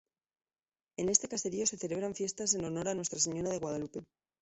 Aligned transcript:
En 0.97 1.09
este 1.09 1.27
caserío 1.27 1.67
se 1.67 1.77
celebran 1.77 2.15
fiestas 2.15 2.55
en 2.55 2.65
honor 2.65 2.87
a 2.89 2.95
Nuestra 2.95 3.19
Señora 3.19 3.51
de 3.51 3.59
Guadalupe. 3.59 4.03